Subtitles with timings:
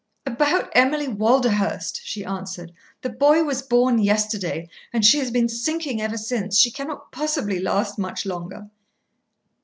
[0.25, 2.71] "About Emily Walderhurst," she answered.
[3.03, 6.57] "The boy was born yesterday, and she has been sinking ever since.
[6.57, 8.71] She cannot possibly last much longer."